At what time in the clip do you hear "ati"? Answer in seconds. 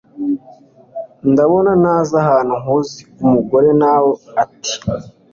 4.43-4.73